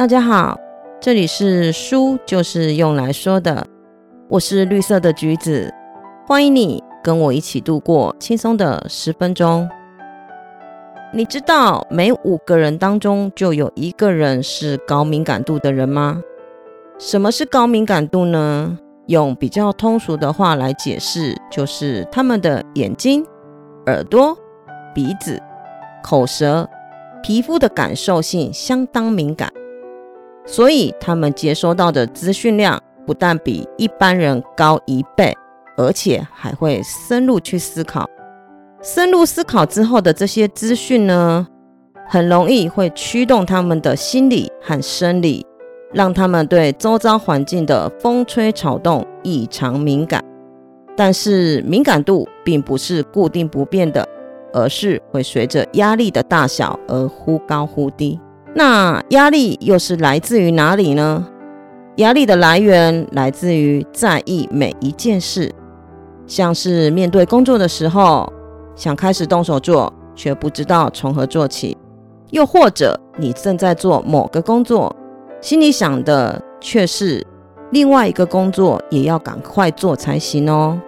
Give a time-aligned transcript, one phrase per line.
[0.00, 0.58] 大家好，
[0.98, 3.66] 这里是书就是用来说的，
[4.30, 5.70] 我是绿色的橘子，
[6.26, 9.68] 欢迎你跟我一起度过轻松的十分钟。
[11.12, 16.22] 你知道每五个人当中就有一个人是高敏感度的人吗？
[16.98, 18.78] 什么是高敏感度呢？
[19.04, 23.22] 用比较通俗的话来解释，就是他们的眼睛、
[23.84, 24.34] 耳朵、
[24.94, 25.38] 鼻子、
[26.02, 26.66] 口舌、
[27.22, 29.52] 皮肤的感受性相当敏感。
[30.46, 35.36] 所以他们接收到的资讯量不但比一般人高一倍，
[35.76, 38.08] 而且还会深入去思考。
[38.82, 41.46] 深入思考之后的这些资讯呢，
[42.08, 45.44] 很容易会驱动他们的心理和生理，
[45.92, 50.24] 让他们对周遭环境的风吹草动异常敏感。
[50.96, 54.06] 但是敏感度并不是固定不变的，
[54.52, 58.18] 而是会随着压力的大小而忽高忽低。
[58.54, 61.26] 那压力又是来自于哪里呢？
[61.96, 65.52] 压力的来源来自于在意每一件事，
[66.26, 68.32] 像是面对工作的时候，
[68.74, 71.76] 想开始动手做，却不知道从何做起；
[72.30, 74.94] 又或者你正在做某个工作，
[75.40, 77.26] 心里想的却是
[77.70, 80.80] 另外一个工作也要赶快做才行哦。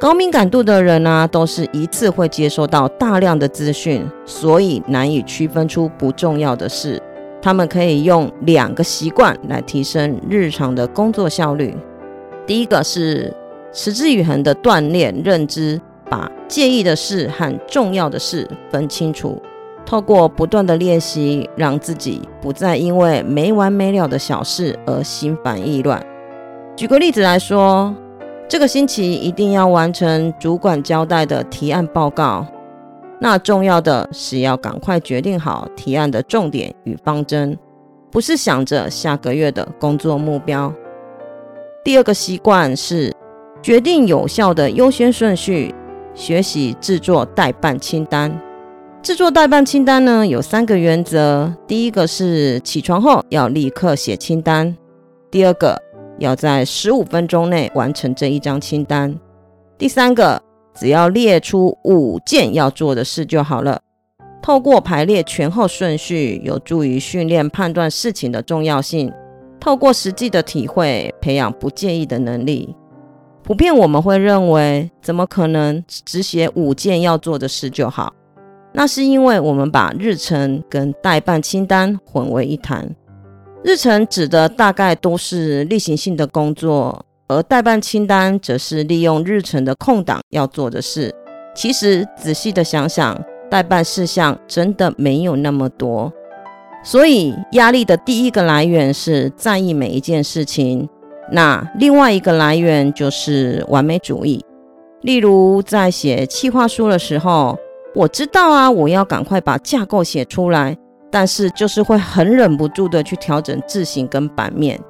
[0.00, 6.98] 高敏感度的人呢，都是一次会接收到大量的资讯，所以难以区分出不重要的事。
[7.42, 11.76] 他们可以用两个习惯来提升日常的工作效率。
[12.46, 13.30] 第一个是
[13.74, 15.78] 持之以恒的锻炼认知，
[16.08, 19.38] 把介意的事和重要的事分清楚。
[19.84, 26.02] 透过不断的练习，让自己不再因为没完没了的小事而心烦意乱。
[26.74, 27.94] 举个例子来说。
[28.50, 32.44] 这个星期一定要完成主管交代的提案报告。
[33.20, 37.56] 那重要的是要赶快决定好提案的重点与方针，
[38.10, 40.74] 不是想着下个月的工作目标。
[41.84, 43.14] 第二个习惯是
[43.62, 45.72] 决定有效的优先顺序，
[46.12, 48.36] 学习制作代办清单。
[49.00, 54.74] 制作代办清单呢，有三个原则：第一个是起床后要立刻写清单；
[55.30, 55.80] 第二个。
[56.20, 59.18] 要在十五分钟内完成这一张清单。
[59.76, 60.40] 第三个，
[60.74, 63.80] 只要列出五件要做的事就好了。
[64.42, 69.12] 透过排列前后顺序，有助于训练判断事情的重要性。
[69.58, 72.74] 透过实际的体会，培养不介意的能力。
[73.42, 78.12] 普遍我们会认为，怎么可能只写五件要做的事就好？
[78.72, 82.94] 那是因为我们把日程跟代办清单混为一谈。
[83.62, 91.14] 日程指的大概都是例行性的工作，而代办清单则是利用日程的空档要做的事。
[91.54, 96.10] 其实仔细的想想，代办事项真的没有那么多。
[96.82, 100.88] 所以压力的第一个来源是在意每一件事情，
[101.30, 104.42] 那另外一个来源就是完美主义。
[105.02, 107.58] 例如在写企划书的时候，
[107.94, 110.78] 我知道啊，我要赶快把架构写出来。
[111.10, 114.80] 但是就是会很忍不住的去调整字形跟版面，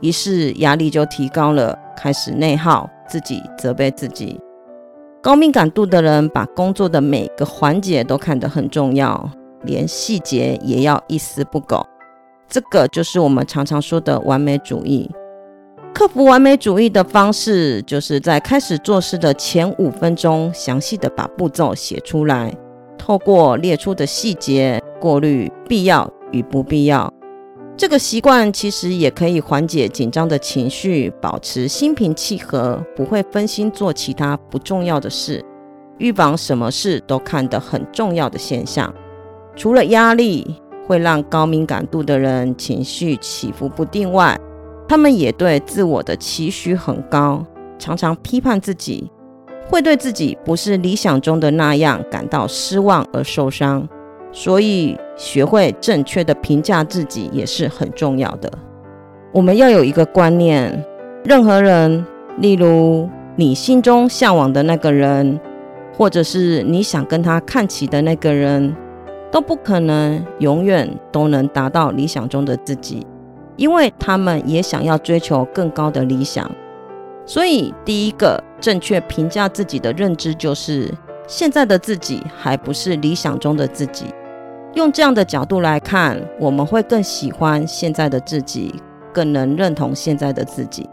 [0.00, 4.40] 于是压力就提高了，开始内耗，自己责备自己。
[5.22, 9.30] 高敏感度的人把工作的每个环节都看得很重要，
[9.64, 11.84] 连细节也要一丝不苟。
[12.48, 15.10] 这个就是我们常常说的完美主义。
[15.92, 22.54] 克服完美主义的方式，就是在开始做事的前五分钟，详细的把步骤写出来。
[22.96, 27.12] 透过列出的细节过滤必要与不必要，
[27.76, 35.44] 这个习惯其实也可以缓解紧张的情绪，保持心平气和，不会分心做其他不重要的事，
[35.98, 38.92] 预防什么事都看得很重要的现象。
[39.56, 44.38] 除了压力会让高敏感度的人情绪起伏不定外，
[44.88, 47.44] 他们也对自我的期许很高，
[47.78, 49.10] 常常批判自己。
[49.70, 53.86] 会对自己不是理想中的那样感到失望而受伤，
[54.30, 58.50] 所以学会正确的评价自己也是很重要的。
[59.32, 60.84] 我们要有一个观念：
[61.24, 62.04] 任何人，
[62.38, 65.38] 例如你心中向往的那个人，
[65.96, 68.74] 或者是你想跟他看齐的那个人，
[69.30, 73.06] 都不可能永远都能达到理想中的自己，
[73.56, 76.50] 因为他们也想要追求更高的理想。
[77.26, 80.90] 所以，第一个正确评价自己的认知就是，
[81.26, 84.06] 现在的自己还不是理想中的自己。
[84.74, 88.74] 用这样的角度来看，我们会更喜欢现在的自己，
[89.12, 90.88] 更能认同现在的自己。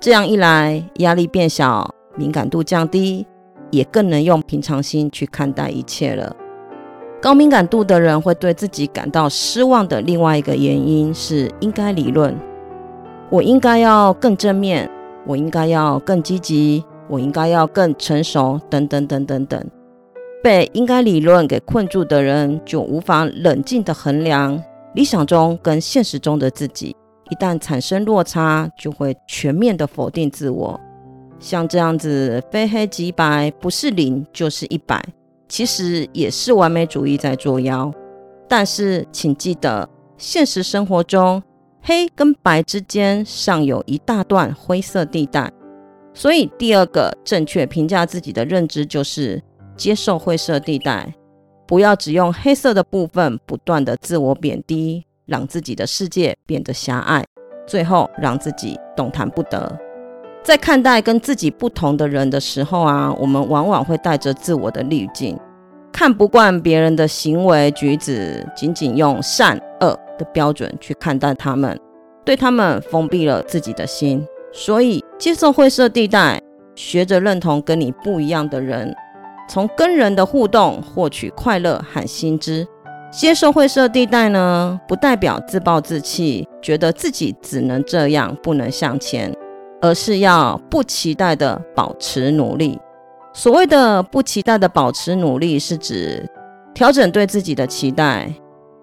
[0.00, 3.26] 这样一来，压力变小，敏感度降低，
[3.70, 6.34] 也更能用平常心去看待一切了。
[7.20, 12.34] 高敏感度的人会对自己感到失望的另外一个原因是应该理论。
[13.28, 14.88] 我应该要更正面，
[15.26, 19.64] 我应该要更积极，我应该要更成熟，等等等等等。
[20.46, 24.62] 被应该理论给困住的人，就无法冷静地衡量
[24.94, 26.94] 理想中跟现实中的自己。
[27.30, 30.80] 一旦产生落差，就会全面的否定自我。
[31.40, 35.04] 像这样子，非黑即白，不是零就是一百，
[35.48, 37.92] 其实也是完美主义在作妖。
[38.48, 41.42] 但是，请记得，现实生活中，
[41.82, 45.52] 黑跟白之间尚有一大段灰色地带。
[46.14, 49.42] 所以，第二个正确评价自己的认知就是。
[49.76, 51.14] 接受灰色地带，
[51.66, 57.24] 不要只用黑色的部分不断的自我贬低，让自己的世界变得狭隘，
[57.66, 59.78] 最后让自己动弹不得。
[60.42, 65.38] 在看待跟自己不同的人的时候啊，我们往往会带着自我的滤镜，
[65.92, 71.78] 看不惯别人的行为举止，仅仅用善恶的标准去看待他们，
[72.24, 74.24] 对他们封闭了自己的心。
[74.52, 76.40] 所以，接受灰色地带，
[76.76, 78.94] 学着认同跟你不一样的人。
[79.48, 82.66] 从跟人的互动获取快乐和薪资，
[83.10, 89.32] 接受灰色地带呢，不代表自暴自弃，觉得自己只能这样，不能向前，
[89.80, 92.78] 而是要不期待的保持努力。
[93.32, 96.28] 所谓的不期待的保持努力，是指
[96.74, 98.32] 调整对自己的期待，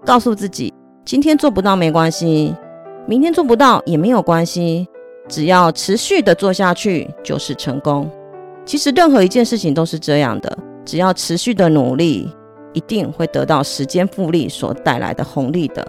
[0.06, 0.74] 告诉自己
[1.04, 2.56] 今天做不到没关系，
[3.06, 4.88] 明天做不到也没有关系，
[5.28, 8.10] 只要持续的做下去就是成功。
[8.66, 12.30] 其实任何一件事情都是这样的，只要持续的努力，
[12.74, 15.86] 一定会得到时间复利所带来的红利的。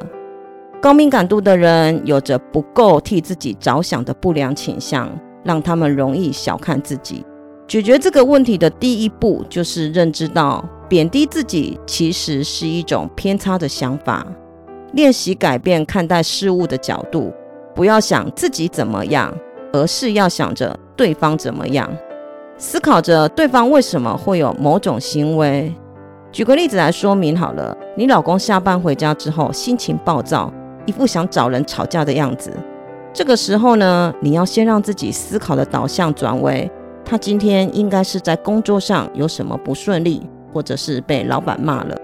[0.83, 5.09] 高敏感度的人有着不够替自己着想的不良倾向，
[5.43, 7.25] 让他们容易小看自己。
[7.67, 14.27] 解决这个问题的第一步就是认知到贬低自己其实是一种偏差的想法，
[14.93, 17.33] 练习改变看待事物的角度，
[17.75, 19.35] 不要想自己怎么样，
[19.73, 21.91] 而是要想着对方怎么样。
[22.57, 25.75] 思考着对方为什么会有某种行为。
[26.31, 30.53] 举个例子来说明好了，你老公下班回家之后心情暴躁，
[30.87, 32.53] 一副想找人吵架的样子。
[33.13, 36.71] 这个时候呢，你要先让自己思考的导向转为
[37.05, 40.23] 他今天应该是在工作上有什么不顺利，
[40.53, 41.97] 或者是被老板骂了，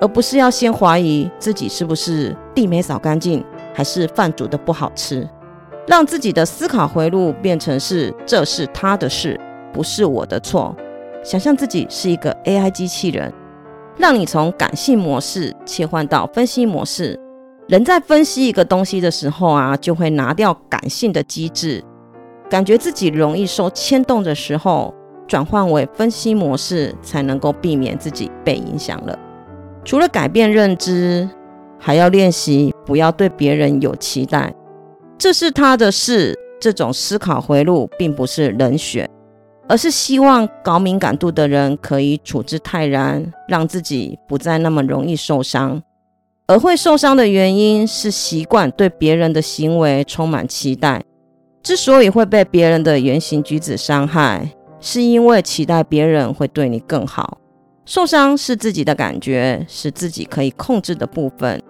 [0.00, 3.44] 而不是要先怀疑自己是不是地没扫干净，
[3.74, 5.28] 还是饭煮的不好吃。
[5.86, 9.38] 让自己的思考回路变成是这是他的事。
[9.76, 10.74] 不是我的错。
[11.22, 13.30] 想象自己是一个 AI 机器人，
[13.98, 17.20] 让你从感性模式切换到分析模式。
[17.68, 21.84] 人在分析一个东西的时候啊，就会拿掉感性的机制，
[22.48, 24.94] 感觉自己容易受牵动的时候，
[25.26, 29.18] 转换为分析模式，才能够避免自己被影响了。
[29.84, 31.28] 除了改变认知，
[31.78, 34.54] 还要练习不要对别人有期待。
[35.18, 36.34] 这是他的事。
[36.58, 39.08] 这种思考回路并不是人选。
[39.68, 45.82] 而是希望高敏感度的人可以处之泰然，让自己不再那么容易受伤。
[46.46, 51.02] 而会受伤的原因是习惯对别人的行为充满期待。
[51.62, 54.48] 之所以会被别人的言行举止伤害，
[54.78, 57.38] 是因为期待别人会对你更好。
[57.84, 61.60] 受伤是自己的感觉，是自己可以控制的部分。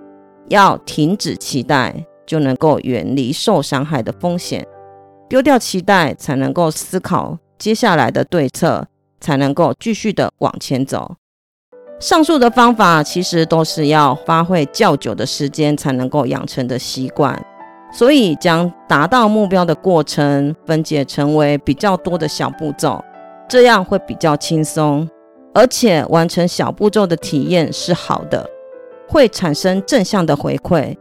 [0.48, 1.94] 要停止期待，
[2.26, 4.66] 就能够远离受伤害的风险。
[5.28, 7.38] 丢掉期待，才能够思考。
[7.58, 8.86] 接下来的对策
[9.20, 11.16] 才能够继续的往前走。
[11.98, 17.42] 上述的方法其实都是要发挥较久的时间才能够养成的习惯，
[17.90, 23.02] 所以将达到目标的过程分解成为比较多的小步骤，
[23.48, 25.08] 这样会比较轻松，
[25.54, 28.46] 而且完成小步骤的体验是好的，
[29.08, 30.94] 会产生正向的回馈。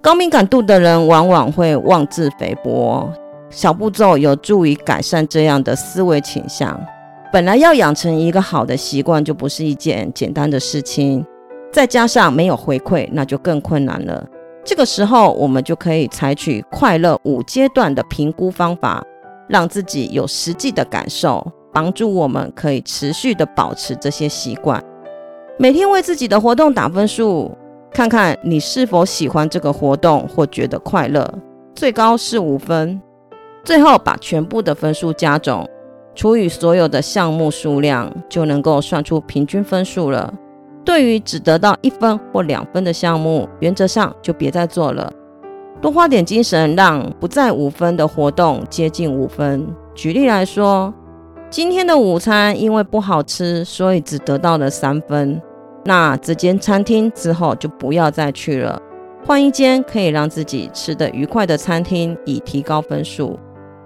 [0.00, 3.12] 高敏感度的人往往会妄自菲薄。
[3.50, 6.78] 小步骤有助于改善这样的思维倾向。
[7.32, 11.24] 本来要养成一个好的习惯，就不是一件简单的事情，
[11.70, 14.26] 再加上没有回馈，那就更困难了。
[14.64, 19.02] 这个时候，我们就可以采取快乐五阶段的评估方法，
[19.48, 24.82] 让自己有实际的感受，帮助我们可以持续的保持这些习惯。
[25.58, 27.50] 每天为自己的活动打分数，
[27.90, 31.26] 看看你是否喜欢这个活动或觉得快乐，
[31.74, 33.00] 最高是五分。
[33.68, 35.68] 最后把全部的分数加总，
[36.14, 40.32] 除以所有的项目数量，就能够算出平均分数了。
[40.86, 45.12] 对于只得到一分或两分的项目，原则上就别再做了。
[45.82, 49.68] 多花点精神，让不在五分的活动接近五分。
[49.94, 50.90] 举例来说，
[51.50, 55.38] 今天的午餐因为不好吃，所以只得到了三分。
[55.84, 58.80] 那这间餐厅之后就不要再去了，
[59.26, 63.38] 换一间可以让自己吃得愉快的餐厅，以提高分数。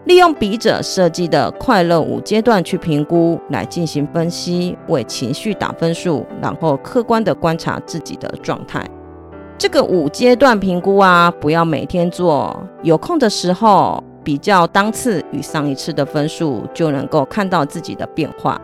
[0.04, 8.84] 利用笔者设计的快乐五阶段去评估，来进行分析，为情绪打分数，然后客观的观察自己的状态。
[9.56, 18.60] 这个五阶段评估啊，不要每天做，有空的时候比较当次与上一次的分数，就能够看到自己的变化。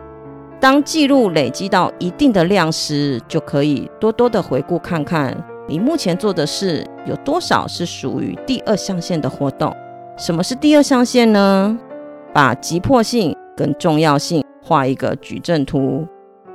[0.59, 5.33] 当记录累积到一定的量时，就可以多多的回顾看看，
[5.69, 9.73] 你目前做的事有多少是属于第二象限的活动。
[10.19, 11.79] 什么是第二象限呢？
[12.33, 16.05] 把急迫性跟重要性画一个矩阵图。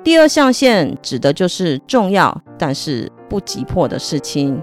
[0.05, 4.63] 第二象限指的就是重要但是不急迫的事情。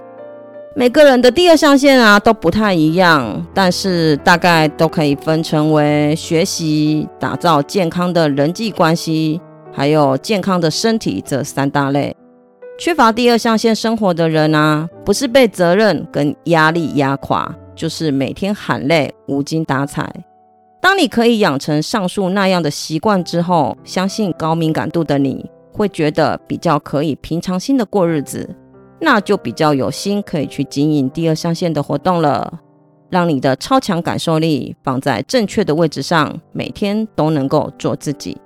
[0.75, 9.41] 每个人的第二象限啊都不太一样，但是大概都可以分成为学习、打造健康的人际关系，
[9.73, 12.15] 还有健康的身体这三大类。
[12.77, 17.53] 缺乏第二象限生活的人啊，不是被责任跟压力压垮。
[17.81, 20.07] 就是每天喊累、无精打采。
[20.79, 28.47] 当你可以养成上述那样的习惯之后，相信高敏感度的你会觉得比较可以平常心的过日子，
[28.99, 32.59] 那就比较有心可以去经营第二象限的活动了，
[33.09, 38.37] 让你的超强感受力放在正确的位置上，每天都能够做自己。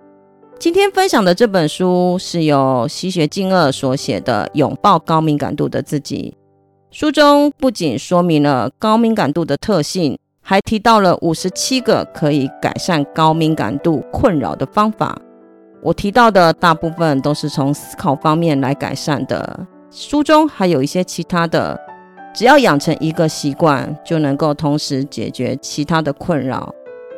[0.57, 6.33] 今天分享的这本书是由西学静二所写的《拥抱高敏感度的自己》。
[6.97, 15.13] 书中不仅说明了高敏感度的特性，还提到了五十七个可以改善高敏感度困扰的方法。
[15.81, 19.67] 我提到的大部分都是从思考方面来改善的。
[19.91, 21.77] 书中还有一些其他的，
[22.33, 26.73] 只要养成一个习惯，就能够同时解决其他的困扰。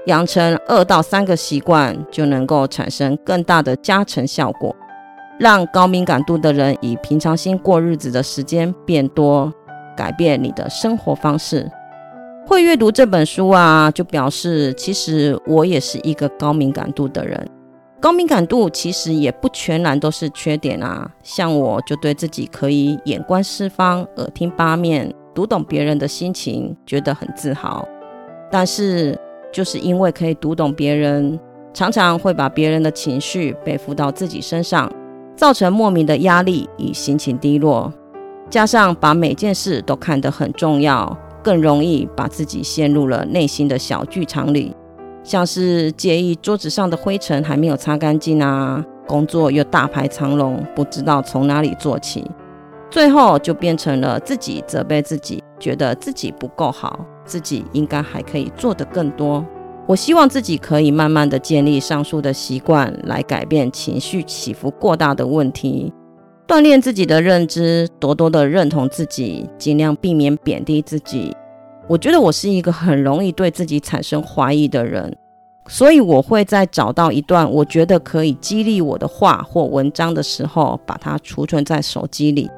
[0.07, 4.75] 养成二到三个习惯，就能够产生更大的加成效果，
[5.37, 9.53] 让高敏感度的人以平常心过日子的时间变多。
[9.97, 11.69] 改变你的生活方式，
[12.45, 17.49] 会阅读这本书啊，就表示其实我也是一个高敏感度的人。
[17.99, 27.87] 高敏感度其实也不全然都是缺点啊，像我就对自己可以眼观四方、耳听八面、读懂别人的心情，觉得很自豪。
[28.51, 29.19] 但是
[29.51, 31.39] 就是因为可以读懂别人，
[31.73, 34.89] 常常会把别人的情绪背负到自己身上，
[35.35, 37.91] 造成莫名的压力与心情低落。
[38.49, 44.75] 加上把每件事都看得很重要，更容易把自己陷入了内心的小剧场里，
[45.23, 52.23] 像是介意桌子上的灰尘还没有擦干净啊，工作又大排长龙，不知道从哪里做起，
[52.89, 59.45] 最后就变成了自己责备自己，觉得自己不够好，自己应该还可以做得更多。
[59.85, 65.93] 我希望自己可以慢慢的建立上述的习惯，来改变情绪起伏过大的问题。
[66.47, 71.35] 锻炼自己的认知，多多的认同自己，尽量避免贬低自己。
[71.87, 75.13] 我觉得我是一个很容易对自己产生怀疑的人，
[75.67, 82.49] 所以我会在找到一段我觉得可以激励我的话或文章的时候，把它储存在手机里。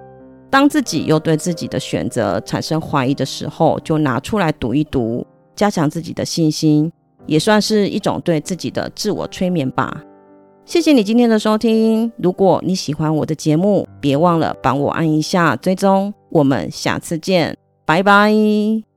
[0.52, 6.92] 当自己又对自己的选择产生怀疑的时候，就拿出来读一读，加强自己的信心，
[7.26, 10.04] 也算是一种对自己的自我催眠吧。
[10.70, 12.12] 谢谢你今天的收听。
[12.18, 16.14] 如果你喜欢我的节目，别忘了帮我按一下追踪。
[16.30, 17.58] 我们下次见，
[17.88, 18.89] 拜拜。